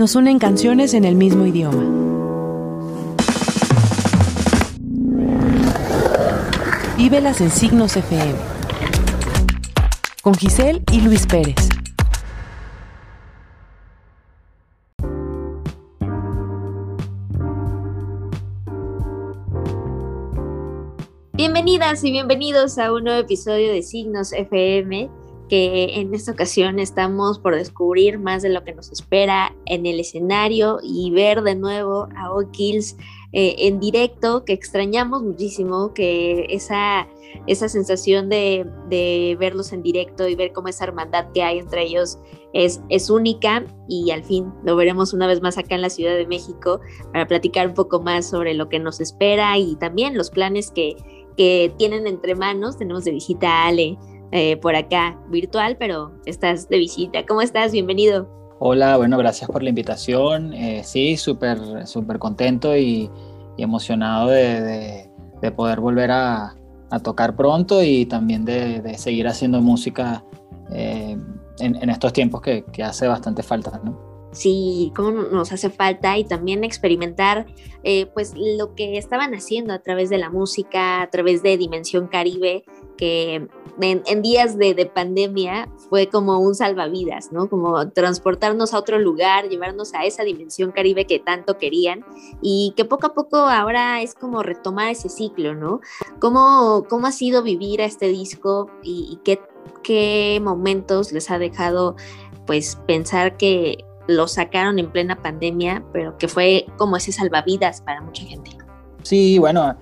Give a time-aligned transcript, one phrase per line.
[0.00, 1.84] nos unen canciones en el mismo idioma.
[6.96, 8.32] Vívelas en Signos FM.
[10.22, 11.68] Con Giselle y Luis Pérez.
[21.34, 25.19] Bienvenidas y bienvenidos a un nuevo episodio de Signos FM
[25.50, 29.98] que en esta ocasión estamos por descubrir más de lo que nos espera en el
[29.98, 32.96] escenario y ver de nuevo a O'Kills
[33.32, 37.08] eh, en directo, que extrañamos muchísimo, que esa,
[37.48, 41.82] esa sensación de, de, verlos en directo y ver cómo esa hermandad que hay entre
[41.82, 42.20] ellos
[42.52, 46.14] es, es única y al fin lo veremos una vez más acá en la Ciudad
[46.14, 46.80] de México
[47.12, 50.96] para platicar un poco más sobre lo que nos espera y también los planes que,
[51.36, 52.78] que tienen entre manos.
[52.78, 53.98] Tenemos de visita a Ale
[54.32, 57.24] eh, por acá virtual, pero estás de visita.
[57.26, 57.72] ¿Cómo estás?
[57.72, 58.28] Bienvenido.
[58.58, 60.52] Hola, bueno, gracias por la invitación.
[60.52, 63.10] Eh, sí, súper, súper contento y,
[63.56, 65.10] emocionado de,
[65.56, 66.54] poder volver a,
[67.02, 70.24] tocar pronto y también de, seguir haciendo música
[70.72, 71.16] eh,
[71.58, 74.09] en, estos tiempos que, que hace bastante falta, ¿no?
[74.32, 77.46] Sí, cómo nos hace falta y también experimentar
[77.82, 82.08] eh, pues lo que estaban haciendo a través de la música, a través de Dimensión
[82.08, 82.64] Caribe,
[82.96, 83.48] que
[83.80, 87.48] en, días de, pandemia fue como un salvavidas, ¿no?
[87.48, 92.04] Como transportarnos a otro lugar, llevarnos a esa Dimensión Caribe que tanto querían
[92.42, 95.80] y que poco a poco ahora es como retomar ese ciclo, ¿no?
[96.18, 99.40] ¿Cómo, cómo ha sido vivir a este disco y, qué,
[99.82, 101.96] qué momentos les ha dejado
[102.46, 108.00] pues pensar que lo sacaron en plena pandemia, pero que fue como ese salvavidas para
[108.00, 108.50] mucha gente.
[109.02, 109.76] Sí, bueno,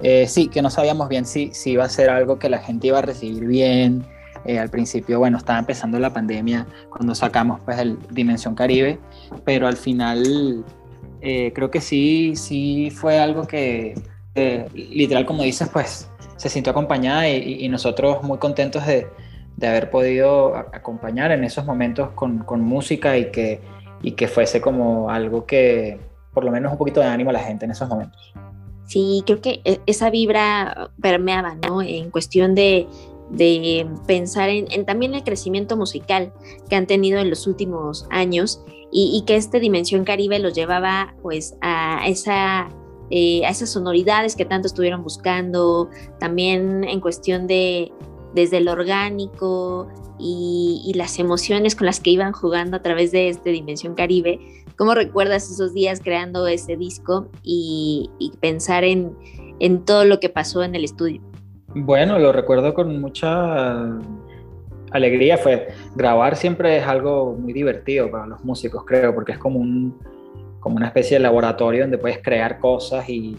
[0.00, 2.88] eh, sí, que no sabíamos bien si, si iba a ser algo que la gente
[2.88, 4.04] iba a recibir bien.
[4.44, 8.98] Eh, al principio, bueno, estaba empezando la pandemia cuando sacamos pues el Dimensión Caribe,
[9.44, 10.64] pero al final
[11.20, 13.94] eh, creo que sí, sí fue algo que
[14.72, 19.08] literal, como dices, pues se sintió acompañada y, nosotros muy contentos de,
[19.58, 23.60] de haber podido acompañar en esos momentos con, música y que,
[24.02, 25.98] y que fuese como algo que
[26.32, 28.32] por lo menos un poquito de ánimo a la gente en esos momentos.
[28.86, 31.82] Sí, creo que e, esa vibra permeaba, ¿no?
[31.82, 32.86] En cuestión de,
[33.30, 36.32] de pensar en, en, también el crecimiento musical
[36.70, 41.16] que han tenido en los últimos años y, y que esta dimensión caribe los llevaba
[41.20, 42.68] pues a esa
[43.10, 45.88] eh, a esas sonoridades que tanto estuvieron buscando,
[46.20, 47.90] también en cuestión de,
[48.34, 53.50] desde lo orgánico y, las emociones con las que iban jugando a través de esta
[53.50, 54.40] Dimensión Caribe.
[54.76, 59.16] ¿Cómo recuerdas esos días creando ese disco y, pensar en,
[59.60, 61.20] en todo lo que pasó en el estudio?
[61.74, 63.98] Bueno, lo recuerdo con mucha
[64.90, 65.38] alegría.
[65.38, 69.98] Fue grabar siempre es algo muy divertido para los músicos, creo, porque es como un
[70.60, 73.36] como una especie de laboratorio donde puedes crear cosas y,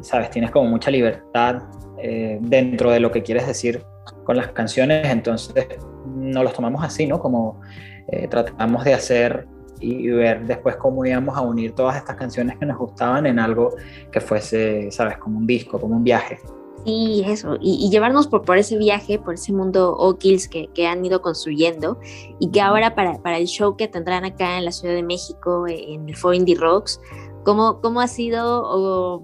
[0.00, 1.62] sabes, tienes como mucha libertad
[2.02, 3.82] eh, dentro de lo que quieres decir
[4.24, 5.66] con las canciones, entonces
[6.06, 7.18] no los tomamos así, ¿no?
[7.18, 7.60] Como
[8.08, 9.46] eh, tratamos de hacer
[9.80, 13.74] y ver después cómo íbamos a unir todas estas canciones que nos gustaban en algo
[14.10, 16.38] que fuese, sabes, como un disco, como un viaje.
[16.84, 21.04] Sí, eso, y, llevarnos por, por ese viaje, por ese mundo O'Kills que, que han
[21.04, 21.98] ido construyendo
[22.38, 25.66] y que ahora para, para el show que tendrán acá en la Ciudad de México,
[25.68, 27.00] en el Four Indie Rocks,
[27.44, 29.22] ¿Cómo, ¿Cómo, ha sido o,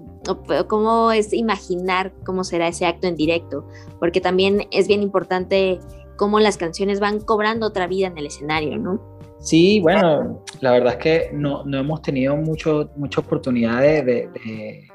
[0.67, 3.67] cómo es imaginar cómo será ese acto en directo?
[3.99, 5.79] Porque también es bien importante
[6.15, 8.99] cómo las canciones van cobrando otra vida en el escenario, ¿no?
[9.39, 14.87] Sí, bueno, la verdad es que no, no hemos tenido mucho, mucha oportunidad de, de,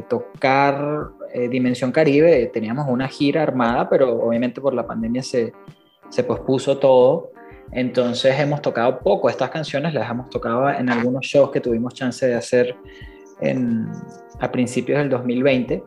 [0.00, 2.50] tocar eh, Dimensión Caribe.
[2.52, 5.52] Teníamos una gira armada, pero obviamente por la pandemia se,
[6.08, 7.32] se pospuso todo.
[7.72, 12.26] Entonces hemos tocado poco estas canciones, las hemos tocado en algunos shows que tuvimos chance
[12.26, 12.76] de hacer
[14.38, 15.82] a principios del 2020,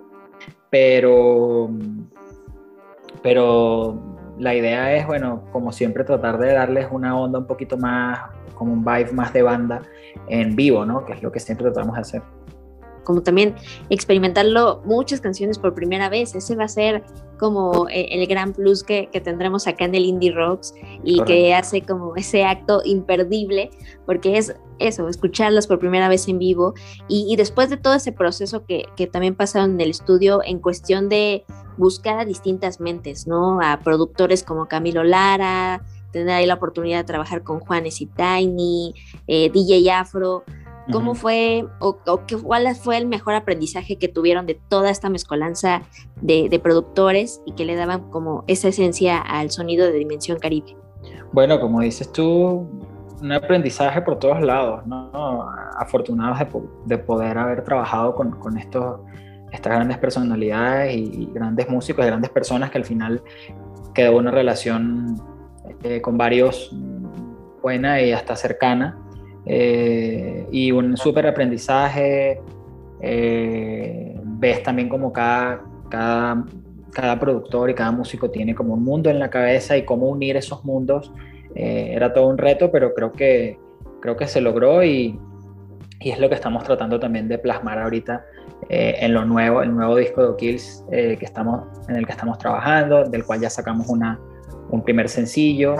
[0.70, 1.70] pero,
[3.22, 4.02] pero
[4.38, 8.20] la idea es, bueno, como siempre, tratar de darles una onda un poquito más,
[8.56, 9.82] como un vibe más de banda
[10.28, 11.06] en vivo, ¿no?
[11.06, 12.22] Que es lo que siempre tratamos de hacer
[13.06, 13.56] como también
[13.90, 16.36] experimentarlo muchas canciones por primera vez.
[16.36, 17.04] Ese va a ser
[17.40, 20.74] como eh, el gran plus que, tendremos acá en el Indie Rocks
[21.04, 23.70] y que hace como ese acto imperdible,
[24.06, 26.74] porque es eso, escucharlas por primera vez en vivo
[27.08, 31.08] y, después de todo ese proceso que, que, también pasaron en el estudio en cuestión
[31.08, 31.46] de
[31.78, 33.62] buscar a distintas mentes, ¿no?
[33.62, 35.82] A productores como Camilo Lara,
[36.12, 38.94] tener ahí la oportunidad de trabajar con Juanes y Tiny,
[39.28, 40.46] eh, DJ Afro,
[40.92, 41.98] ¿Cómo fue o,
[42.44, 45.82] cuál fue el mejor aprendizaje que tuvieron de toda esta mezcolanza
[46.22, 50.78] de, productores y que le daban como esa esencia al sonido de Dimensión Caribe?
[51.32, 52.70] Bueno, como dices tú,
[53.22, 55.46] un aprendizaje por todos lados, ¿no?
[55.78, 56.40] Afortunados
[56.86, 59.00] de, poder haber trabajado con, con estos,
[59.52, 63.24] estas grandes personalidades y, grandes músicos, grandes personas que al final
[63.94, 65.20] quedó una relación
[65.84, 66.72] eh, con varios
[67.62, 69.05] buena y hasta cercana.
[69.46, 72.42] Eh, y un súper aprendizaje.
[73.02, 76.46] Eh, ves también como cada, cada,
[76.92, 80.38] cada productor y cada músico tiene como un mundo en la cabeza y cómo unir
[80.38, 81.12] esos mundos
[81.56, 83.58] eh, era todo un reto, pero creo que,
[84.02, 85.18] creo que se logró y,
[86.02, 88.26] y es lo que estamos tratando también de plasmar ahorita
[88.70, 92.12] eh, en lo nuevo, el nuevo disco de O'Kills eh, que estamos, en el que
[92.12, 94.20] estamos trabajando, del cual ya sacamos una,
[94.70, 95.76] un primer sencillo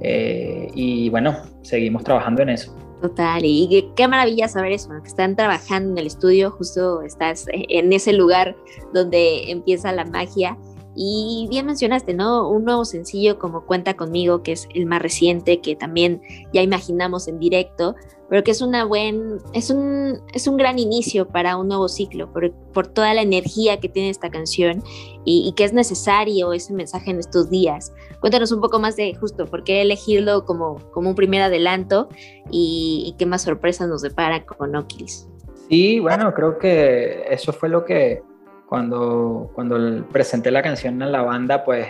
[0.00, 2.76] y bueno, seguimos trabajando en eso.
[3.00, 7.92] Total, y qué maravilla saber eso, que están trabajando en el estudio, justo estás en
[7.92, 8.56] ese lugar
[8.92, 10.58] donde empieza la magia
[11.00, 12.50] y bien mencionaste, ¿no?
[12.50, 16.20] Un nuevo sencillo como Cuenta conmigo, que es el más reciente, que también
[16.52, 17.94] ya imaginamos en directo,
[18.28, 22.32] pero que es una buen, es un, es un gran inicio para un nuevo ciclo,
[22.32, 24.82] por, por toda la energía que tiene esta canción
[25.24, 27.92] y, que es necesario ese mensaje en estos días.
[28.18, 32.08] Cuéntanos un poco más de justo por qué elegirlo como, como un primer adelanto
[32.50, 35.28] y, qué más sorpresas nos depara con Okilis.
[35.68, 38.20] Sí, bueno, creo que eso fue lo que
[38.68, 41.88] cuando, cuando presenté la canción a la banda, pues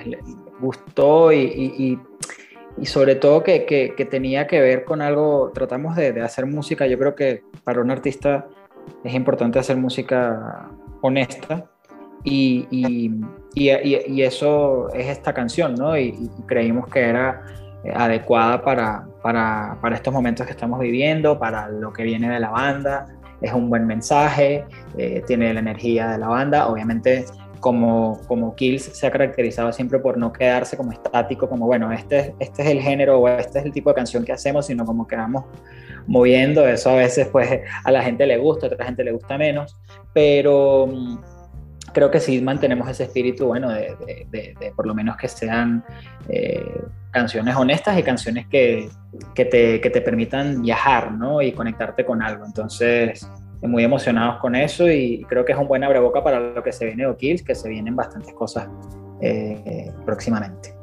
[0.60, 1.98] gustó y,
[2.78, 6.86] y, sobre todo que, que, tenía que ver con algo, tratamos de, de, hacer música,
[6.86, 8.46] yo creo que para un artista
[9.02, 10.70] es importante hacer música
[11.00, 11.66] honesta
[12.22, 15.98] y, y eso es esta canción, ¿no?
[15.98, 17.42] Y, creímos que era
[17.94, 22.50] adecuada para, para, para estos momentos que estamos viviendo, para lo que viene de la
[22.50, 24.64] banda es un buen mensaje,
[24.96, 27.24] eh, tiene la energía de la banda, obviamente
[27.60, 32.34] como, como Kills se ha caracterizado siempre por no quedarse como estático, como bueno, este,
[32.38, 35.06] este es el género o este es el tipo de canción que hacemos, sino como
[35.06, 35.44] que vamos
[36.06, 39.36] moviendo, eso a veces pues a la gente le gusta, a otra gente le gusta
[39.36, 39.76] menos,
[40.12, 41.18] pero mm,
[41.98, 45.84] creo que sí mantenemos ese espíritu, bueno, de, por lo menos que sean
[46.28, 46.80] eh,
[47.10, 48.88] canciones honestas y canciones que,
[49.34, 51.42] que, te, que, te, permitan viajar, ¿no?
[51.42, 52.44] Y conectarte con algo.
[52.46, 53.28] Entonces,
[53.62, 56.86] muy emocionados con eso y creo que es un buen abreboca para lo que se
[56.86, 58.68] viene de Kills, que se vienen bastantes cosas
[59.20, 60.77] eh, próximamente.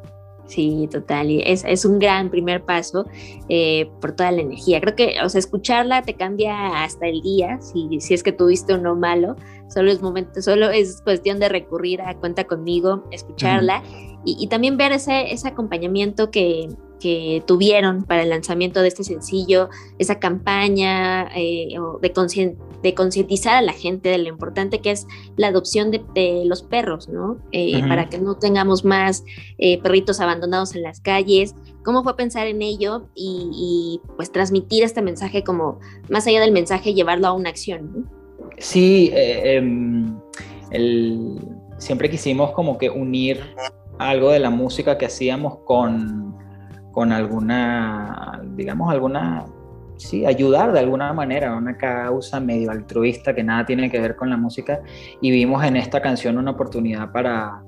[0.48, 1.32] Sí, total.
[1.32, 3.06] Y es, es, un gran primer paso
[3.50, 4.80] eh, por toda la energía.
[4.80, 8.74] Creo que, o sea, escucharla te cambia hasta el día, si, si es que tuviste
[8.74, 9.36] uno malo.
[9.68, 13.82] Solo es momento, solo es cuestión de recurrir a Cuenta conmigo, escucharla
[14.24, 16.70] y, y, también ver ese, ese acompañamiento que,
[17.00, 19.70] que tuvieron para el lanzamiento de este sencillo,
[20.00, 25.08] esa campaña eh, de, de concientizar a la gente de lo importante que es
[25.38, 27.38] la adopción de, los perros, ¿no?
[27.52, 29.24] Eh, para que no tengamos más
[29.58, 31.56] eh, perritos abandonados en las calles.
[31.84, 36.94] ¿Cómo fue pensar en ello y, pues transmitir este mensaje como, más allá del mensaje,
[36.94, 38.10] llevarlo a una acción?
[38.58, 40.18] Sí, em,
[41.78, 43.42] siempre quisimos como que unir
[43.98, 46.36] algo de la música que hacíamos con
[46.96, 49.46] con alguna, digamos, alguna,
[49.98, 54.16] sí, ayudar de alguna manera a una causa medio altruista que nada tiene que ver
[54.16, 54.80] con la música
[55.20, 57.62] y vimos en esta canción una oportunidad para,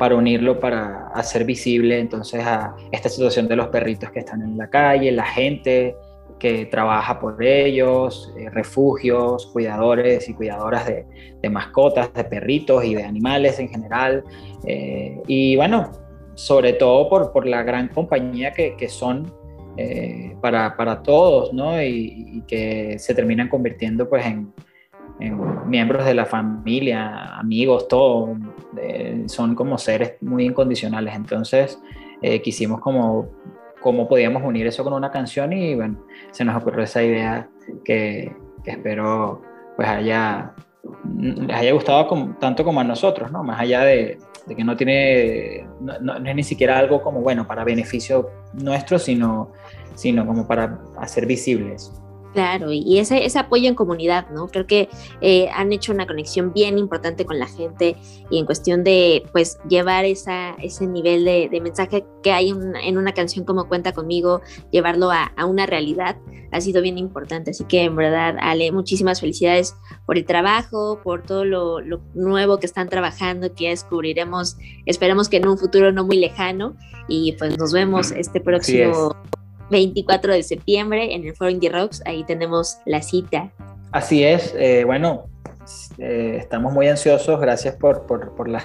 [0.00, 4.58] para unirlo, para hacer visible entonces a esta situación de los perritos que están en
[4.58, 5.94] la calle, la gente
[6.40, 11.06] que trabaja por ellos, eh, refugios, cuidadores y cuidadoras de,
[11.40, 14.24] de, mascotas, de perritos y de animales en general.
[14.66, 15.92] Eh, y bueno,
[16.34, 19.32] sobre todo por, por la gran compañía que, que son
[19.76, 21.82] eh, para, para, todos, ¿no?
[21.82, 24.52] Y, que se terminan convirtiendo pues en,
[25.20, 28.36] en miembros de la familia, amigos, todo,
[29.26, 31.14] son como seres muy incondicionales.
[31.14, 31.80] Entonces
[32.20, 33.28] eh, quisimos como
[33.80, 37.48] cómo podíamos unir eso con una canción y bueno, se nos ocurrió esa idea
[37.84, 38.34] que,
[38.64, 39.42] que espero
[39.76, 40.54] pues haya,
[41.18, 43.42] les haya gustado tanto como a nosotros, ¿no?
[43.44, 48.30] Más allá de que no tiene, no, es ni siquiera algo como, bueno, para beneficio
[48.54, 49.52] nuestro, sino,
[49.94, 51.92] sino como para hacer visibles.
[52.32, 54.48] Claro, y ese, ese apoyo en comunidad, ¿no?
[54.48, 54.88] Creo que
[55.20, 57.96] eh, han hecho una conexión bien importante con la gente
[58.30, 63.12] y en cuestión de, pues, llevar esa, ese nivel de, mensaje que hay en una
[63.12, 66.16] canción como Cuenta conmigo, llevarlo a, una realidad,
[66.52, 67.50] ha sido bien importante.
[67.50, 71.80] Así que, en verdad, Ale, muchísimas felicidades por el trabajo, por todo lo,
[72.14, 76.76] nuevo que están trabajando, que ya descubriremos, esperamos que en un futuro no muy lejano,
[77.08, 79.14] y pues nos vemos este próximo
[79.72, 82.00] 24 de septiembre en el Foro Indie Rocks.
[82.06, 83.50] Ahí tenemos la cita.
[83.90, 84.54] Así es.
[84.56, 85.24] Eh, bueno,
[85.98, 87.40] eh, estamos muy ansiosos.
[87.40, 88.62] Gracias por, por, por, la,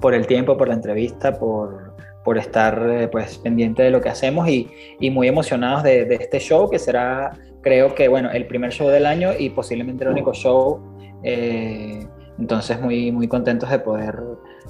[0.00, 1.94] por el tiempo, por la entrevista, por,
[2.26, 6.16] por estar eh, pues pendiente de lo que hacemos y, y muy emocionados de, de,
[6.16, 7.30] este show que será
[7.62, 10.80] creo que bueno el primer show del año y posiblemente el único show
[11.22, 12.04] eh,
[12.36, 14.16] entonces muy muy contentos de poder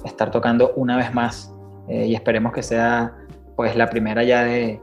[0.05, 1.51] estar tocando una vez más
[1.87, 3.15] eh, y esperemos que sea
[3.55, 4.79] pues la primera ya de,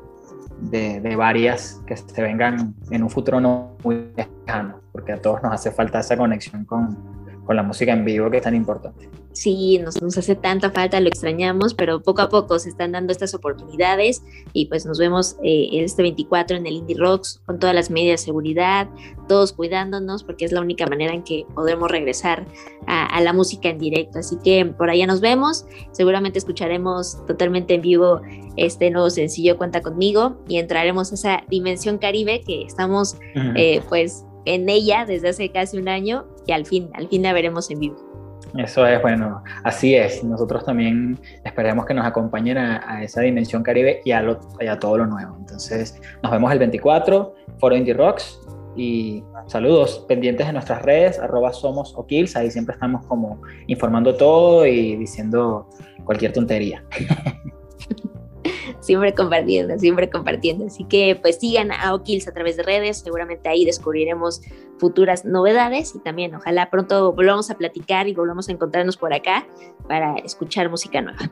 [0.61, 5.43] de, de, varias que se vengan en un futuro no muy lejano porque a todos
[5.43, 9.09] nos hace falta esa conexión con, con la música en vivo que es tan importante
[9.35, 13.13] sí, nos, nos, hace tanta falta, lo extrañamos, pero poco a poco se están dando
[13.13, 14.23] estas oportunidades
[14.53, 18.21] y pues nos vemos eh, este 24 en el Indie Rocks con todas las medidas
[18.21, 18.89] de seguridad,
[19.29, 22.47] todos cuidándonos porque es la única manera en que podremos regresar
[22.87, 24.21] a, a, la música en directo.
[24.21, 28.23] Así que por allá nos vemos, seguramente escucharemos totalmente en vivo
[28.57, 33.53] este nuevo sencillo Cuenta conmigo y entraremos a esa dimensión caribe que estamos uh -huh.
[33.57, 37.33] eh, pues en ella desde hace casi un año y al fin, al fin la
[37.33, 38.15] veremos en vivo.
[38.57, 40.23] Eso es, bueno, así es.
[40.23, 44.67] Nosotros también esperemos que nos acompañen a, a esa dimensión caribe y a, lo, y
[44.67, 45.37] a, todo lo nuevo.
[45.41, 48.41] Entonces, nos vemos el 24, Foro Indie Rocks.
[48.77, 52.37] Y saludos pendientes de nuestras redes, arroba somos o kills.
[52.37, 55.69] Ahí siempre estamos como informando todo y diciendo
[56.05, 56.85] cualquier tontería.
[58.85, 60.67] siempre compartiendo, siempre compartiendo.
[60.67, 64.43] Así que pues sigan a O'Kills a través de redes, seguramente ahí descubriremos
[64.79, 69.47] futuras novedades y también ojalá pronto volvamos a platicar y volvamos a encontrarnos por acá
[69.89, 71.31] para escuchar música nueva.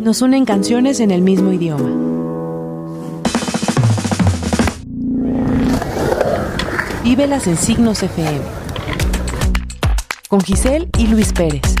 [0.00, 1.90] Nos unen canciones en el mismo idioma.
[7.04, 8.69] Vívelas en Signos FM
[10.30, 11.79] con Giselle y Luis Pérez.